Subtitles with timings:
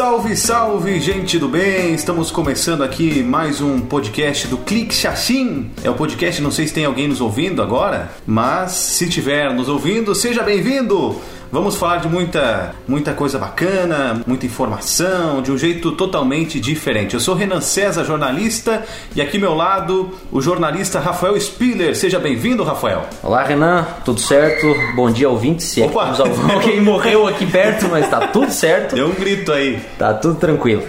[0.00, 1.92] salve, salve, gente do bem!
[1.92, 5.70] Estamos começando aqui mais um podcast do Clique Xaxim.
[5.84, 9.68] É o podcast, não sei se tem alguém nos ouvindo agora, mas se tiver nos
[9.68, 11.20] ouvindo, seja bem-vindo!
[11.52, 17.14] Vamos falar de muita, muita coisa bacana, muita informação, de um jeito totalmente diferente.
[17.14, 18.84] Eu sou Renan César, jornalista,
[19.16, 21.96] e aqui ao meu lado o jornalista Rafael Spiller.
[21.96, 23.04] Seja bem-vindo, Rafael.
[23.20, 24.64] Olá, Renan, tudo certo?
[24.94, 25.66] Bom dia, ouvintes.
[25.66, 26.14] Se Opa!
[26.16, 26.22] É
[26.54, 28.94] alguém morreu aqui perto, mas tá tudo certo.
[28.94, 29.80] Deu um grito aí.
[29.98, 30.82] Tá tudo tranquilo.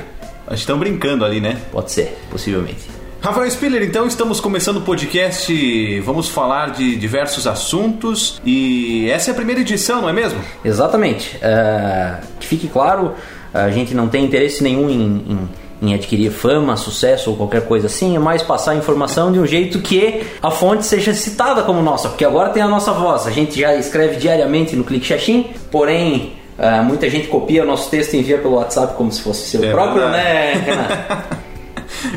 [0.45, 1.57] Acho que estão brincando ali, né?
[1.71, 2.90] Pode ser, possivelmente.
[3.21, 5.99] Rafael Spiller, então estamos começando o podcast.
[5.99, 10.39] Vamos falar de diversos assuntos e essa é a primeira edição, não é mesmo?
[10.65, 11.37] Exatamente.
[11.39, 13.13] É, que fique claro,
[13.53, 15.49] a gente não tem interesse nenhum em, em,
[15.89, 19.45] em, adquirir fama, sucesso ou qualquer coisa assim, é mais passar a informação de um
[19.45, 23.27] jeito que a fonte seja citada como nossa, porque agora tem a nossa voz.
[23.27, 26.41] A gente já escreve diariamente no Clique Xaxim, porém.
[26.59, 29.63] Uh, muita gente copia o nosso texto e envia pelo WhatsApp como se fosse seu
[29.63, 30.69] É próprio, verdade.
[30.69, 31.23] né?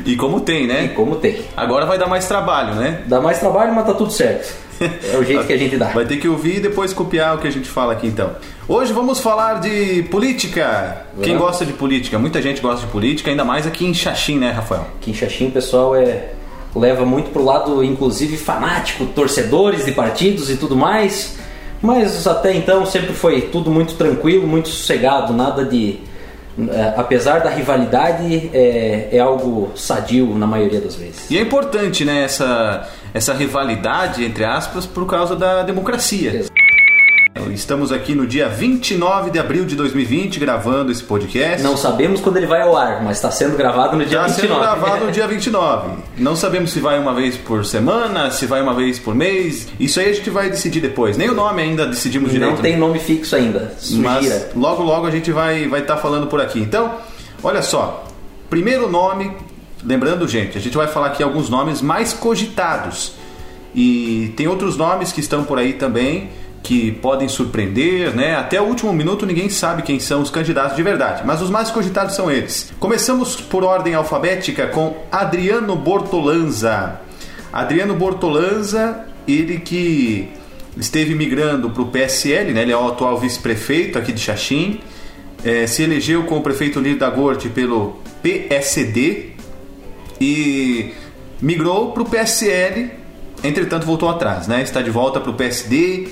[0.05, 0.89] E como tem, E né?
[0.89, 1.45] como tem.
[1.57, 3.03] Agora vai dar mais trabalho, né?
[3.07, 4.53] Dá mais trabalho, mas tá tudo certo.
[4.81, 5.87] É o jeito que a gente dá.
[5.87, 8.33] Vai ter que ouvir e depois copiar o que a gente fala aqui então.
[8.67, 11.07] Hoje vamos falar de política.
[11.23, 12.19] Quem gosta de política?
[12.19, 14.87] Muita gente gosta de política, ainda mais aqui em Xaxim, né, Rafael?
[14.97, 16.31] Aqui em Xaxim, pessoal, é
[16.75, 21.37] leva muito pro lado, inclusive, fanático, torcedores de partidos e tudo mais.
[21.81, 26.01] Mas até então sempre foi tudo muito tranquilo, muito sossegado, nada de.
[26.71, 31.31] É, apesar da rivalidade, é, é algo sadio na maioria das vezes.
[31.31, 36.31] E é importante, né, essa, essa rivalidade, entre aspas, por causa da democracia.
[36.35, 36.51] Ex-
[37.55, 41.63] Estamos aqui no dia 29 de abril de 2020 gravando esse podcast.
[41.63, 44.49] Não sabemos quando ele vai ao ar, mas está sendo gravado no dia Está 29.
[44.49, 45.91] sendo gravado no dia 29.
[46.19, 49.69] Não sabemos se vai uma vez por semana, se vai uma vez por mês.
[49.79, 51.17] Isso aí a gente vai decidir depois.
[51.17, 52.55] Nem o nome ainda decidimos direito.
[52.57, 53.73] Não tem nome fixo ainda.
[53.93, 54.51] Mas Sugira.
[54.57, 56.59] logo logo a gente vai vai estar falando por aqui.
[56.59, 56.93] Então,
[57.43, 58.05] olha só.
[58.51, 59.31] Primeiro nome,
[59.85, 63.13] lembrando, gente, a gente vai falar aqui alguns nomes mais cogitados.
[63.75, 66.31] E tem outros nomes que estão por aí também
[66.65, 68.35] que podem surpreender, né?
[68.35, 71.71] Até o último minuto ninguém sabe quem são os candidatos de verdade, mas os mais
[71.71, 72.73] cogitados são eles.
[72.81, 77.01] Começamos por ordem alfabética com Adriano Bortolanza.
[77.53, 80.27] Adriano Bortolanza, ele que
[80.79, 82.63] esteve migrando para o PSL, né?
[82.63, 84.81] ele é o atual vice-prefeito aqui de Xaxim,
[85.45, 89.33] eh, se elegeu como prefeito líder da Gorte pelo PSD
[90.19, 90.93] e
[91.43, 92.91] migrou para o PSL,
[93.45, 94.63] entretanto voltou atrás, né?
[94.63, 96.09] está de volta para o PSD,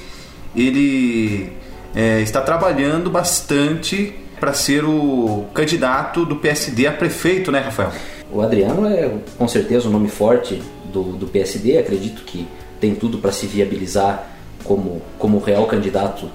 [0.55, 1.53] ele
[1.95, 7.93] eh, está trabalhando bastante para ser o candidato do PSD a prefeito, né, Rafael?
[8.31, 10.63] O Adriano é com certeza um nome forte
[10.93, 12.47] do, do PSD, acredito que
[12.81, 14.27] tem tudo para se viabilizar
[14.65, 16.29] como, como real candidato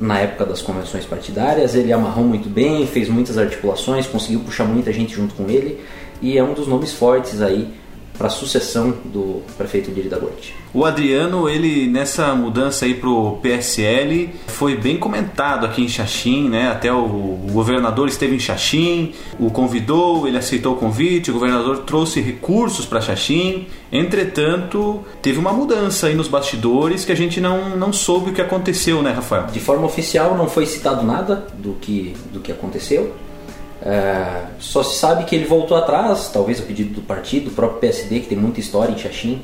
[0.00, 1.74] na época das convenções partidárias.
[1.74, 5.78] Ele amarrou muito bem, fez muitas articulações, conseguiu puxar muita gente junto com ele
[6.22, 7.68] e é um dos nomes fortes aí
[8.20, 10.54] para a sucessão do prefeito Lírio da Gorte.
[10.74, 16.70] O Adriano, ele nessa mudança aí pro PSL, foi bem comentado aqui em Xaxim, né?
[16.70, 21.78] Até o, o governador esteve em Xaxim, o convidou, ele aceitou o convite, o governador
[21.78, 23.66] trouxe recursos para Xaxim.
[23.90, 28.42] Entretanto, teve uma mudança aí nos bastidores que a gente não, não soube o que
[28.42, 29.46] aconteceu, né, Rafael?
[29.46, 33.14] De forma oficial não foi citado nada do que, do que aconteceu.
[33.82, 37.80] É, só se sabe que ele voltou atrás, talvez a pedido do partido, do próprio
[37.80, 39.42] PSD, que tem muita história em Xaxim.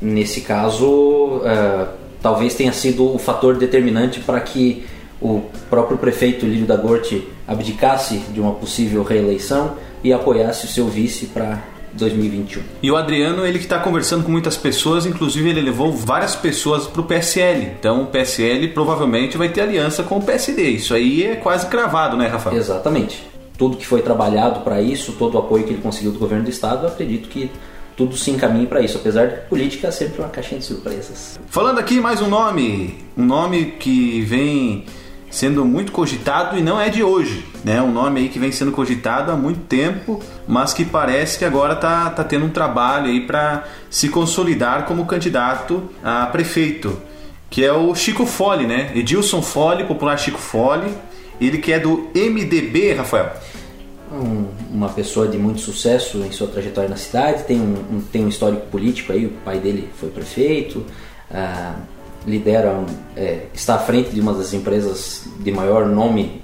[0.00, 1.86] Nesse caso, é,
[2.20, 4.84] talvez tenha sido o fator determinante para que
[5.20, 10.86] o próprio prefeito Lírio da Gorte abdicasse de uma possível reeleição e apoiasse o seu
[10.88, 12.62] vice para 2021.
[12.82, 16.86] E o Adriano, ele que está conversando com muitas pessoas, inclusive ele levou várias pessoas
[16.86, 17.72] para o PSL.
[17.78, 20.62] Então o PSL provavelmente vai ter aliança com o PSD.
[20.70, 22.56] Isso aí é quase cravado, né, Rafael?
[22.56, 23.35] Exatamente.
[23.56, 26.50] Tudo que foi trabalhado para isso, todo o apoio que ele conseguiu do governo do
[26.50, 27.50] estado, acredito que
[27.96, 28.98] tudo se encaminhe para isso.
[28.98, 31.38] Apesar de política é sempre uma caixinha de surpresas.
[31.46, 34.84] Falando aqui mais um nome, um nome que vem
[35.30, 37.82] sendo muito cogitado e não é de hoje, né?
[37.82, 41.74] Um nome aí que vem sendo cogitado há muito tempo, mas que parece que agora
[41.74, 47.00] tá, tá tendo um trabalho aí para se consolidar como candidato a prefeito,
[47.50, 48.92] que é o Chico Fole, né?
[48.94, 50.92] Edilson Fole, popular Chico Fole,
[51.40, 53.30] ele que é do MDB, Rafael.
[54.12, 58.24] Um- uma pessoa de muito sucesso em sua trajetória na cidade, tem um, um- tem
[58.24, 60.84] um histórico político aí, o pai dele foi prefeito,
[61.30, 61.74] ah,
[62.26, 62.84] lidera,
[63.16, 66.42] é, está à frente de uma das empresas de maior nome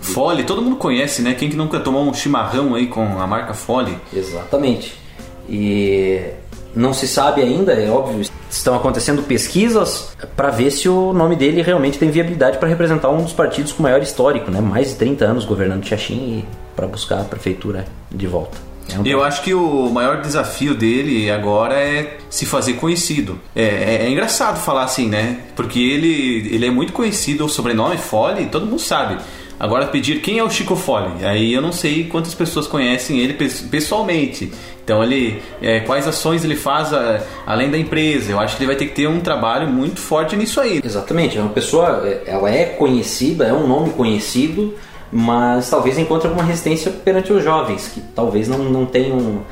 [0.00, 1.34] Fole, todo mundo conhece, né?
[1.34, 3.98] Quem que nunca tomou um chimarrão aí com a marca Fole?
[4.14, 4.94] Exatamente.
[5.48, 6.20] E
[6.74, 8.24] não se sabe ainda, é óbvio,
[8.56, 13.22] estão acontecendo pesquisas para ver se o nome dele realmente tem viabilidade para representar um
[13.22, 14.60] dos partidos com maior histórico, né?
[14.60, 18.56] Mais de 30 anos governando Xaxim e para buscar a prefeitura de volta.
[18.92, 23.40] É um Eu acho que o maior desafio dele agora é se fazer conhecido.
[23.56, 25.40] É, é, é, engraçado falar assim, né?
[25.56, 29.18] Porque ele, ele é muito conhecido, o sobrenome Fole, todo mundo sabe.
[29.58, 33.34] Agora pedir quem é o Chico Fole, aí eu não sei quantas pessoas conhecem ele
[33.34, 34.52] pessoalmente.
[34.84, 38.32] Então ele, é, quais ações ele faz a, além da empresa?
[38.32, 40.80] Eu acho que ele vai ter que ter um trabalho muito forte nisso aí.
[40.84, 44.74] Exatamente, é uma pessoa, é, ela é conhecida, é um nome conhecido,
[45.10, 49.42] mas talvez encontre alguma resistência perante os jovens que talvez não, não tenham,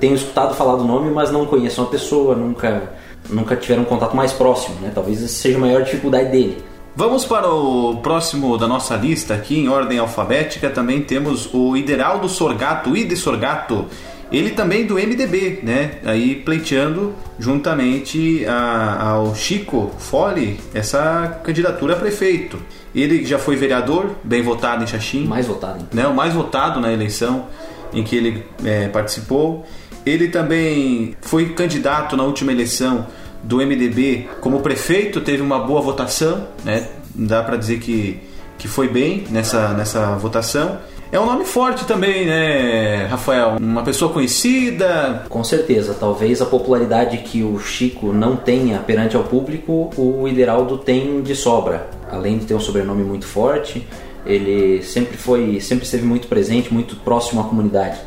[0.00, 2.90] tenham escutado falar do nome, mas não conheçam a pessoa, nunca
[3.28, 4.90] nunca tiveram um contato mais próximo, né?
[4.94, 6.62] Talvez essa seja a maior dificuldade dele.
[7.00, 10.68] Vamos para o próximo da nossa lista aqui em ordem alfabética.
[10.68, 13.86] Também temos o Ideraldo Sorgato, Ide Sorgato.
[14.30, 15.92] Ele também do MDB, né?
[16.04, 22.60] Aí pleiteando juntamente a, ao Chico Fole essa candidatura a prefeito.
[22.94, 25.24] Ele já foi vereador, bem votado em Xaxim.
[25.24, 25.86] Mais votado.
[25.94, 26.06] Né?
[26.06, 27.46] O mais votado na eleição
[27.94, 29.64] em que ele é, participou.
[30.04, 33.06] Ele também foi candidato na última eleição
[33.42, 36.88] do MDB como prefeito, teve uma boa votação, né?
[37.14, 38.20] Dá para dizer que,
[38.58, 40.78] que foi bem nessa, nessa votação.
[41.12, 43.56] É um nome forte também, né, Rafael?
[43.60, 45.24] Uma pessoa conhecida.
[45.28, 45.96] Com certeza.
[45.98, 51.34] Talvez a popularidade que o Chico não tenha perante ao público, o Ideraldo tem de
[51.34, 51.90] sobra.
[52.08, 53.84] Além de ter um sobrenome muito forte,
[54.24, 57.98] ele sempre foi, sempre esteve muito presente, muito próximo à comunidade.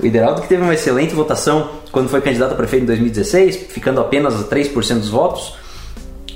[0.00, 4.00] O Ideraldo que teve uma excelente votação quando foi candidato a prefeito em 2016, ficando
[4.00, 5.54] apenas a 3% dos votos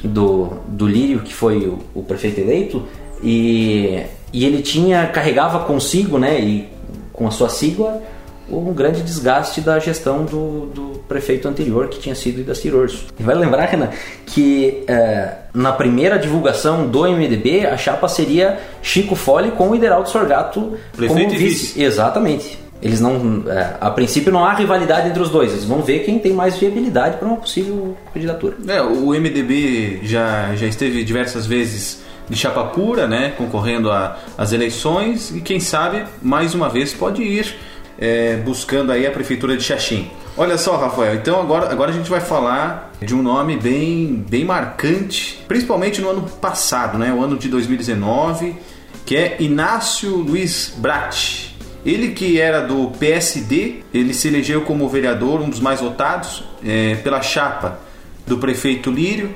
[0.03, 2.83] do, do Lírio, que foi o, o prefeito eleito,
[3.23, 6.69] e, e ele tinha carregava consigo, né, e
[7.13, 8.03] com a sua sigla,
[8.51, 13.07] um grande desgaste da gestão do, do prefeito anterior, que tinha sido Idacir Orso.
[13.19, 13.91] E vai lembrar, Renan,
[14.27, 20.09] que é, na primeira divulgação do MDB, a chapa seria Chico Fole com o Ideraldo
[20.09, 21.67] Sorgato prefeito como vice.
[21.67, 21.83] vice.
[21.83, 22.59] Exatamente.
[22.83, 25.53] Eles não, é, a princípio não há rivalidade entre os dois.
[25.53, 28.57] Eles vão ver quem tem mais viabilidade para uma possível candidatura.
[28.67, 35.31] É, o MDB já, já esteve diversas vezes de chapa pura, né, concorrendo às eleições
[35.31, 37.55] e quem sabe mais uma vez pode ir
[37.99, 40.11] é, buscando aí a prefeitura de Xaxim.
[40.37, 44.45] Olha só, Rafael, então agora, agora a gente vai falar de um nome bem, bem
[44.45, 48.57] marcante, principalmente no ano passado, né, o ano de 2019,
[49.05, 51.52] que é Inácio Luiz Brat.
[51.85, 56.95] Ele que era do PSD, ele se elegeu como vereador, um dos mais votados, é,
[56.97, 57.81] pela chapa
[58.27, 59.35] do prefeito Lírio.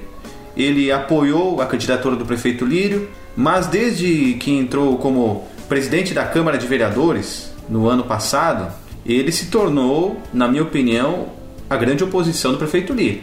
[0.57, 6.57] Ele apoiou a candidatura do prefeito Lírio, mas desde que entrou como presidente da Câmara
[6.57, 8.73] de Vereadores no ano passado,
[9.05, 11.27] ele se tornou, na minha opinião,
[11.69, 13.23] a grande oposição do prefeito Lírio.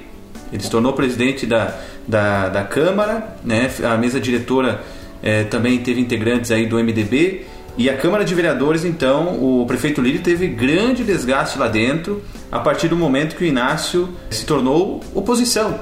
[0.51, 1.73] Ele se tornou presidente da,
[2.05, 3.71] da, da Câmara, né?
[3.83, 4.83] a mesa diretora
[5.23, 7.45] é, também teve integrantes aí do MDB
[7.77, 12.59] e a Câmara de Vereadores, então, o prefeito Lírio teve grande desgaste lá dentro a
[12.59, 15.79] partir do momento que o Inácio se tornou oposição.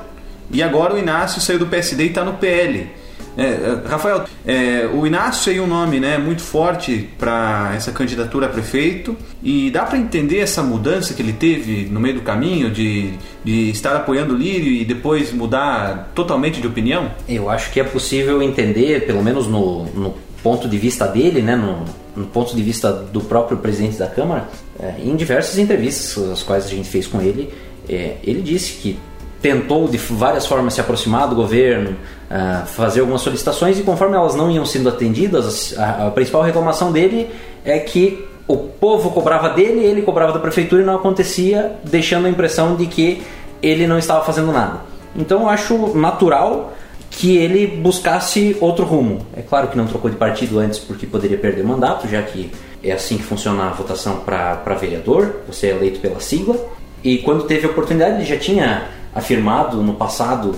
[0.49, 2.89] E agora o Inácio saiu do PSD e está no PL.
[3.38, 8.47] É, é, Rafael, é, o Inácio é um nome né, muito forte para essa candidatura
[8.47, 12.69] a prefeito e dá para entender essa mudança que ele teve no meio do caminho
[12.69, 13.13] de,
[13.44, 17.11] de estar apoiando o Lírio e depois mudar totalmente de opinião?
[17.27, 21.56] Eu acho que é possível entender, pelo menos no, no ponto de vista dele, né,
[21.56, 24.48] no, no ponto de vista do próprio presidente da Câmara,
[24.80, 27.54] é, em diversas entrevistas as quais a gente fez com ele,
[27.90, 29.00] é, ele disse que
[29.42, 31.92] tentou de várias formas se aproximar do governo,
[32.30, 36.92] uh, fazer algumas solicitações e conforme elas não iam sendo atendidas, a, a, principal reclamação
[36.92, 37.28] dele
[37.66, 42.30] é que o povo cobrava dele, ele cobrava da prefeitura e não acontecia, deixando a
[42.30, 43.24] impressão de que
[43.64, 44.81] ele não estava fazendo nada.
[45.16, 46.74] Então eu acho natural
[47.11, 49.27] que ele buscasse outro rumo.
[49.35, 52.49] É claro que não trocou de partido antes porque poderia perder mandato, já que
[52.81, 56.56] é assim que funciona a votação para vereador, você é eleito pela sigla.
[57.03, 60.56] E quando teve a oportunidade, ele já tinha afirmado no passado,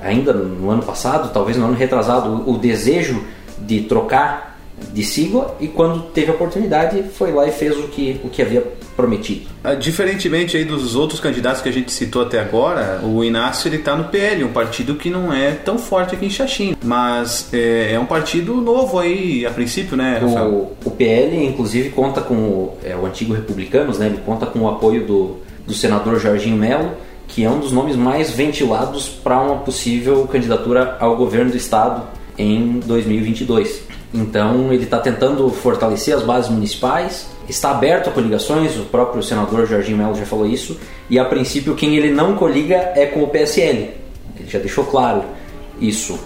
[0.00, 3.22] ainda no ano passado, talvez no ano retrasado, o desejo
[3.58, 4.55] de trocar
[4.92, 8.42] de sigla e quando teve a oportunidade foi lá e fez o que, o que
[8.42, 8.62] havia
[8.96, 9.46] prometido.
[9.62, 13.76] Ah, diferentemente aí dos outros candidatos que a gente citou até agora, o Inácio ele
[13.76, 17.92] está no PL, um partido que não é tão forte aqui em Xaxim, mas é,
[17.92, 20.50] é um partido novo aí a princípio, né, Rafael?
[20.50, 24.06] O, o PL inclusive conta com o, é, o antigo Republicanos, né?
[24.06, 26.92] Ele conta com o apoio do, do senador Jorginho Melo,
[27.28, 32.02] que é um dos nomes mais ventilados para uma possível candidatura ao governo do estado
[32.38, 33.85] em 2022.
[34.16, 39.66] Então ele está tentando fortalecer as bases municipais, está aberto a coligações, o próprio senador
[39.66, 40.78] Jorginho Melo já falou isso,
[41.10, 43.90] e a princípio quem ele não coliga é com o PSL.
[44.38, 45.22] Ele já deixou claro
[45.80, 46.18] isso,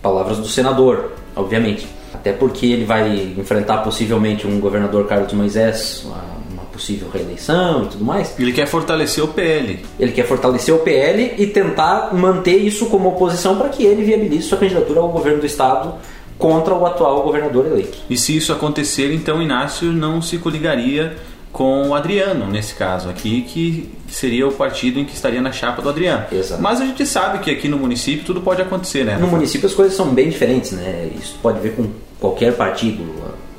[0.00, 1.86] palavras do senador, obviamente.
[2.14, 6.04] Até porque ele vai enfrentar possivelmente um governador Carlos Moisés,
[6.50, 8.34] uma possível reeleição e tudo mais.
[8.38, 9.84] Ele quer fortalecer o PL.
[9.98, 14.44] Ele quer fortalecer o PL e tentar manter isso como oposição para que ele viabilize
[14.44, 15.94] sua candidatura ao governo do estado
[16.38, 17.98] contra o atual governador eleito.
[18.08, 21.16] E se isso acontecer, então Inácio não se coligaria
[21.52, 25.82] com o Adriano, nesse caso aqui, que seria o partido em que estaria na chapa
[25.82, 26.26] do Adriano.
[26.30, 26.62] Exato.
[26.62, 29.16] Mas a gente sabe que aqui no município tudo pode acontecer, né?
[29.18, 31.10] No município as coisas são bem diferentes, né?
[31.18, 31.88] Isso pode ver com
[32.20, 33.04] qualquer partido,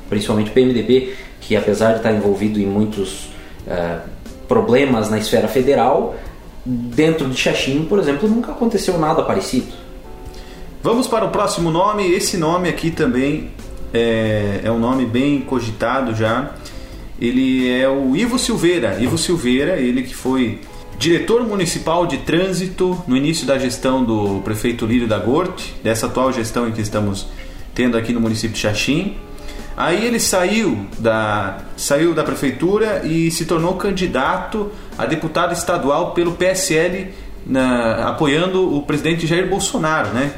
[0.08, 3.26] principalmente o PMDB, que apesar de estar envolvido em muitos
[3.66, 4.00] uh,
[4.48, 6.14] problemas na esfera federal,
[6.64, 9.72] dentro de Xaxim, por exemplo, nunca aconteceu nada parecido.
[10.82, 12.10] Vamos para o próximo nome.
[12.10, 13.50] Esse nome aqui também
[13.92, 16.54] é, é um nome bem cogitado já
[17.20, 18.98] ele é o Ivo Silveira.
[18.98, 20.60] Ivo Silveira, ele que foi
[20.98, 26.32] diretor municipal de trânsito no início da gestão do prefeito Lírio da Gorte, dessa atual
[26.32, 27.26] gestão em que estamos
[27.74, 29.16] tendo aqui no município de Xaxim.
[29.76, 36.32] Aí ele saiu da, saiu da prefeitura e se tornou candidato a deputado estadual pelo
[36.32, 37.08] PSL,
[37.46, 40.32] na, apoiando o presidente Jair Bolsonaro, né?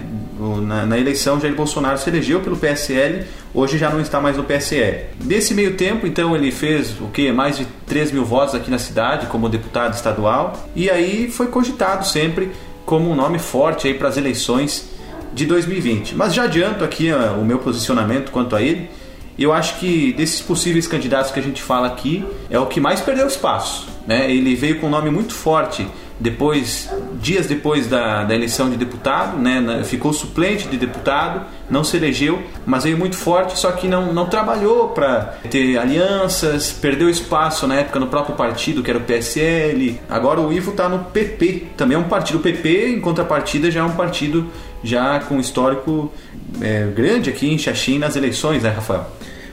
[0.62, 4.44] Na, na, eleição, Jair Bolsonaro se elegeu pelo PSL, hoje já não está mais no
[4.44, 5.06] PSL.
[5.24, 7.30] Nesse meio tempo, então, ele fez o que?
[7.30, 12.06] Mais de 3 mil votos aqui na cidade como deputado estadual, e aí foi cogitado
[12.06, 12.50] sempre
[12.84, 14.90] como um nome forte aí para as eleições
[15.32, 16.14] de 2020.
[16.14, 18.90] Mas já adianto aqui uh, o meu posicionamento quanto a ele.
[19.38, 23.00] Eu acho que desses possíveis candidatos que a gente fala aqui, é o que mais
[23.00, 23.88] perdeu espaço.
[24.06, 24.30] Né?
[24.30, 25.86] Ele veio com um nome muito forte
[26.22, 26.88] depois,
[27.20, 32.40] dias depois da, da eleição de deputado, né, ficou suplente de deputado, não se elegeu,
[32.64, 37.74] mas veio muito forte, só que não, não trabalhou para ter alianças, perdeu espaço na
[37.74, 40.00] época no próprio partido, que era o PSL.
[40.08, 42.38] Agora o Ivo está no PP, também é um partido.
[42.38, 44.46] O PP, em contrapartida, já é um partido
[44.84, 46.12] já com histórico
[46.60, 49.06] é, grande aqui em Xaxim nas eleições, né, Rafael?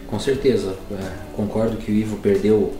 [0.06, 0.76] Com certeza.
[0.92, 1.04] É,
[1.36, 2.74] concordo que o Ivo perdeu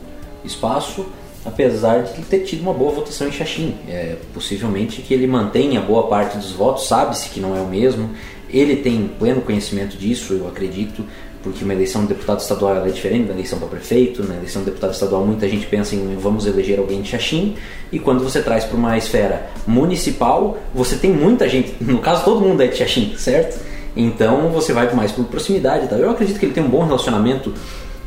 [0.44, 1.06] espaço
[1.44, 3.74] apesar de ter tido uma boa votação em Xaxim.
[3.88, 8.10] É, possivelmente que ele mantenha boa parte dos votos, sabe-se que não é o mesmo.
[8.48, 11.04] Ele tem pleno conhecimento disso, eu acredito,
[11.42, 14.22] porque uma eleição de deputado estadual é diferente da eleição para prefeito.
[14.22, 17.56] Na eleição de deputado estadual, muita gente pensa em vamos eleger alguém de Xaxim,
[17.90, 22.40] e quando você traz para uma esfera municipal, você tem muita gente, no caso, todo
[22.40, 23.58] mundo é de Xaxim, certo?
[23.96, 25.88] Então você vai mais por proximidade.
[25.88, 25.96] Tá?
[25.96, 27.52] Eu acredito que ele tem um bom relacionamento,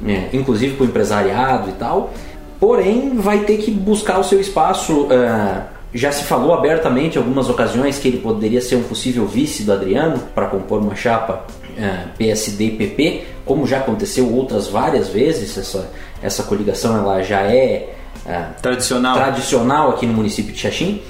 [0.06, 2.14] é, inclusive com o empresariado e tal
[2.60, 5.04] porém vai ter que buscar o seu espaço.
[5.04, 9.64] Uh, já se falou abertamente em algumas ocasiões que ele poderia ser um possível vice
[9.64, 15.58] do Adriano para compor uma chapa uh, é, PSD-PP, como já aconteceu outras várias vezes.
[15.58, 15.92] Essa,
[16.22, 17.96] essa coligação ela já é
[18.26, 19.16] uh, tradicional.
[19.16, 21.02] tradicional aqui no município de Xaxim.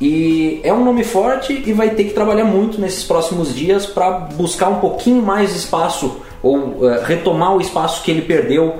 [0.00, 4.10] E é um nome forte e vai ter que trabalhar muito nesses próximos dias para
[4.10, 8.76] buscar um pouquinho mais espaço ou retomar o espaço que ele perdeu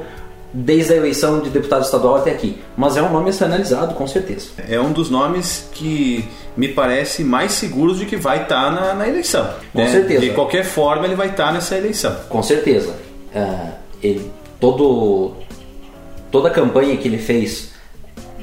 [0.52, 2.58] desde a eleição de deputado estadual até aqui.
[2.76, 4.50] Mas é um nome a ser analisado, com certeza.
[4.68, 6.24] É um dos nomes que
[6.56, 9.48] me parece mais seguros de que vai estar na, na eleição.
[9.72, 9.90] Com né?
[9.90, 10.20] certeza.
[10.20, 12.14] De qualquer forma, ele vai estar nessa eleição.
[12.28, 12.94] Com certeza.
[13.34, 15.32] Uh, ele, todo,
[16.30, 17.72] toda a campanha que ele fez,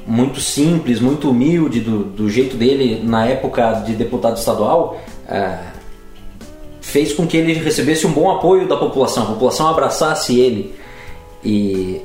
[0.05, 5.75] muito simples, muito humilde, do, do jeito dele na época de deputado estadual, uh,
[6.79, 10.75] fez com que ele recebesse um bom apoio da população, a população abraçasse ele.
[11.45, 12.01] E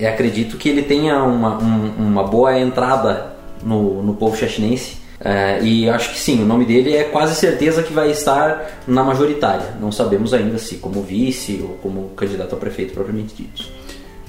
[0.00, 5.04] acredito que ele tenha uma, um, uma boa entrada no, no povo xaxinense.
[5.20, 9.04] É, e acho que sim, o nome dele é quase certeza que vai estar na
[9.04, 9.74] majoritária.
[9.80, 13.64] Não sabemos ainda se como vice ou como candidato a prefeito propriamente dito.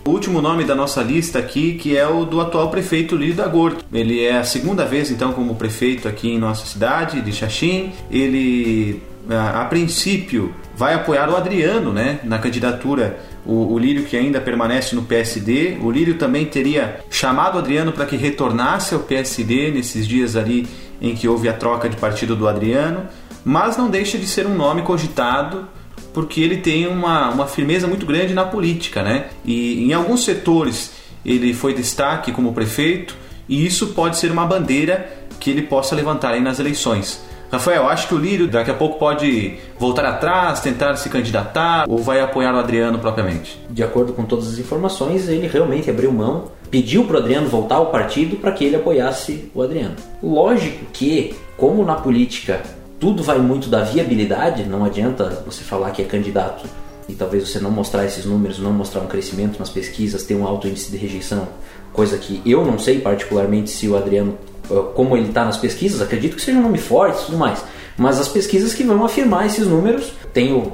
[0.08, 3.48] O último nome da nossa lista aqui, que é o do atual prefeito Lírio da
[3.48, 3.84] Gordo.
[3.92, 7.92] Ele é a segunda vez, então, como prefeito aqui em nossa cidade, de Xaxim.
[8.12, 14.18] Ele, a, a princípio, vai apoiar o Adriano né, na candidatura o, o Lírio que
[14.18, 15.78] ainda permanece no PSD.
[15.82, 20.68] O Lírio também teria chamado Adriano para que retornasse ao PSD nesses dias ali
[21.02, 23.06] em que houve a troca de partido do Adriano,
[23.44, 25.68] mas não deixa de ser um nome cogitado
[26.14, 29.28] porque ele tem uma, uma firmeza muito grande na política, né?
[29.44, 30.94] E em alguns setores
[31.26, 33.16] ele foi destaque como prefeito
[33.50, 37.22] e isso pode ser uma bandeira que ele possa levantar aí nas eleições.
[37.56, 42.00] Rafael, acho que o Lírio daqui a pouco pode voltar atrás, tentar se candidatar ou
[42.00, 43.60] vai apoiar o Adriano propriamente?
[43.70, 47.76] De acordo com todas as informações, ele realmente abriu mão, pediu para o Adriano voltar
[47.76, 49.96] ao partido para que ele apoiasse o Adriano.
[50.22, 52.62] Lógico que, como na política
[53.00, 56.66] tudo vai muito da viabilidade, não adianta você falar que é candidato
[57.08, 60.46] e talvez você não mostrar esses números, não mostrar um crescimento nas pesquisas, ter um
[60.46, 61.48] alto índice de rejeição,
[61.94, 64.38] coisa que eu não sei particularmente se o Adriano,
[64.94, 67.64] como ele está nas pesquisas, acredito que seja um nome forte e tudo mais,
[67.98, 70.74] mas as pesquisas que vão afirmar esses números, tenho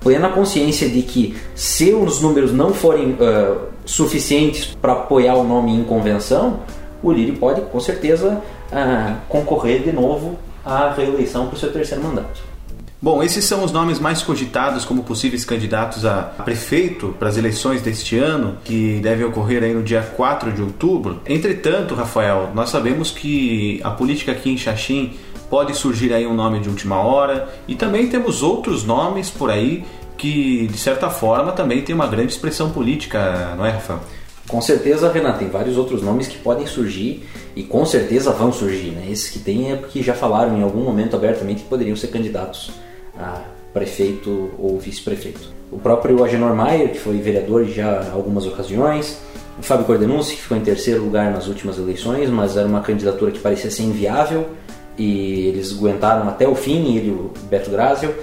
[0.00, 5.72] plena consciência de que se os números não forem uh, suficientes para apoiar o nome
[5.72, 6.60] em convenção,
[7.02, 8.40] o Lírio pode com certeza
[8.72, 12.55] uh, concorrer de novo à reeleição para o seu terceiro mandato.
[13.00, 17.82] Bom, esses são os nomes mais cogitados como possíveis candidatos a prefeito para as eleições
[17.82, 21.20] deste ano, que devem ocorrer aí no dia 4 de outubro.
[21.26, 25.12] Entretanto, Rafael, nós sabemos que a política aqui em Xaxim
[25.50, 29.84] pode surgir aí um nome de última hora e também temos outros nomes por aí
[30.16, 34.00] que, de certa forma, também tem uma grande expressão política, não é, Rafael?
[34.48, 38.90] Com certeza, Renato, tem vários outros nomes que podem surgir e com certeza vão surgir.
[38.92, 39.08] Né?
[39.10, 42.70] Esses que tem é porque já falaram em algum momento abertamente que poderiam ser candidatos
[43.18, 43.42] a
[43.72, 45.54] prefeito ou vice-prefeito.
[45.70, 49.18] O próprio Agenor Maier, que foi vereador já algumas ocasiões,
[49.58, 53.32] o Fábio Cordenunci, que ficou em terceiro lugar nas últimas eleições, mas era uma candidatura
[53.32, 54.46] que parecia ser inviável
[54.98, 58.14] e eles aguentaram até o fim, ele e o Beto Grazel,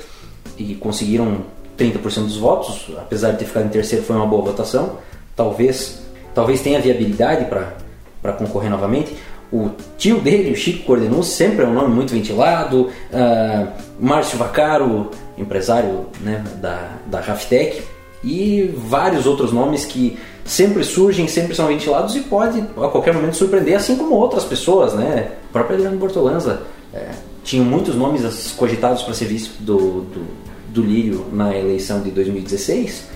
[0.58, 1.42] e conseguiram
[1.78, 4.98] 30% dos votos, apesar de ter ficado em terceiro, foi uma boa votação.
[5.36, 6.02] Talvez,
[6.34, 9.16] talvez tenha viabilidade para concorrer novamente.
[9.54, 9.70] O
[10.00, 12.90] tio dele, o Chico Cordenus, sempre é um nome muito ventilado.
[13.12, 13.68] Uh,
[14.00, 17.84] Márcio Vacaro, empresário né, da, da Raftec,
[18.24, 23.36] e vários outros nomes que sempre surgem, sempre são ventilados e pode a qualquer momento
[23.36, 25.34] surpreender, assim como outras pessoas, né?
[25.50, 27.10] O próprio Adriano Bortolanza é,
[27.44, 30.26] tinha muitos nomes cogitados para ser vice do, do,
[30.70, 33.14] do Lírio na eleição de 2016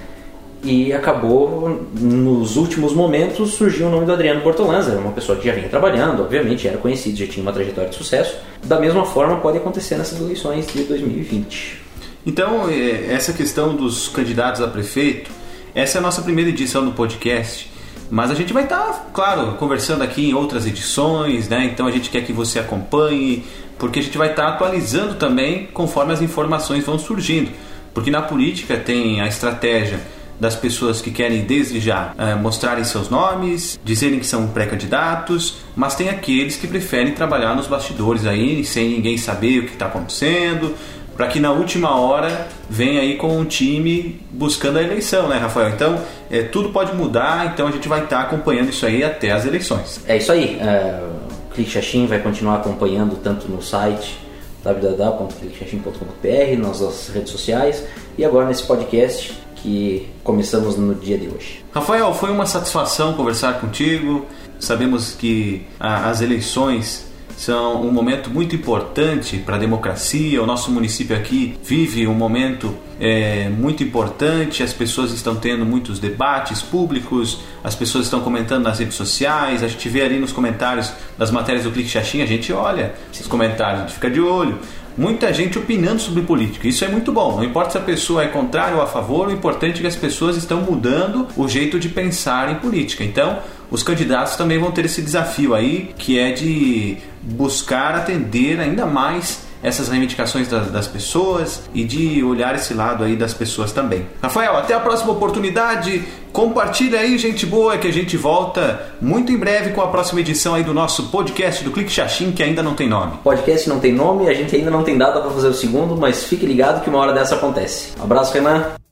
[0.64, 5.54] e acabou nos últimos momentos surgiu o nome do Adriano Bortolanza, uma pessoa que já
[5.54, 8.36] vinha trabalhando, obviamente era conhecido, já tinha uma trajetória de sucesso.
[8.64, 11.82] Da mesma forma pode acontecer nessas eleições de 2020.
[12.26, 15.32] Então, é, essa questão dos candidatos a prefeito,
[15.74, 17.72] essa é a nossa primeira edição do podcast.
[18.10, 21.66] Mas a gente vai estar, tá, claro, conversando aqui em outras edições, né?
[21.66, 23.46] Então a gente quer que você acompanhe,
[23.78, 27.52] porque a gente vai estar tá atualizando também conforme as informações vão surgindo.
[27.94, 30.00] Porque na política tem a estratégia
[30.39, 35.96] das pessoas que querem desde já é, mostrarem seus nomes, dizerem que são pré-candidatos, mas
[35.96, 40.75] tem aqueles que preferem trabalhar nos bastidores aí, sem ninguém saber o que está acontecendo,
[41.16, 45.70] para que na última hora venha aí com um time buscando a eleição, né, Rafael?
[45.70, 49.31] Então, é, tudo pode mudar, então a gente vai estar tá acompanhando isso aí até
[49.31, 50.00] as eleições.
[50.07, 50.59] É isso aí.
[50.62, 51.01] É,
[51.50, 54.20] o Clique vai continuar acompanhando tanto no site
[54.64, 57.83] www.cliquexaxim.com.br, nas nossas redes sociais
[58.18, 61.66] e agora nesse podcast que começamos no dia de hoje.
[61.74, 64.25] Rafael, foi uma satisfação conversar contigo.
[64.58, 70.42] Sabemos que ah, as eleições são um momento muito importante para a democracia.
[70.42, 74.64] O nosso município aqui vive um momento é, muito importante.
[74.64, 79.64] As pessoas estão tendo muitos debates públicos, as pessoas estão comentando nas redes sociais.
[79.64, 83.27] A gente vê ali nos comentários das matérias do Clique Xaxim, a gente olha esses
[83.27, 84.60] comentários, a gente fica de olho
[84.98, 86.68] muita gente opinando sobre política.
[86.68, 87.38] Isso é muito bom.
[87.38, 89.96] Não importa se a pessoa é contrária ou a favor, o importante é que as
[89.96, 93.03] pessoas estão mudando o jeito de pensar em política.
[93.03, 98.86] Então, os candidatos também vão ter esse desafio aí, que é de buscar atender ainda
[98.86, 104.06] mais essas reivindicações das, das, pessoas e de olhar esse lado aí das pessoas também.
[104.22, 106.03] Rafael, até a próxima oportunidade.
[106.32, 110.53] Compartilha aí, gente boa, que a gente volta muito em breve com a próxima edição
[110.53, 113.14] aí do nosso podcast do Clique Xaxim, que ainda não tem nome.
[113.24, 116.24] Podcast não tem nome, a gente ainda não tem data para fazer o segundo, mas
[116.24, 117.94] fique ligado que uma hora dessa acontece.
[118.00, 118.87] abraço, Renan.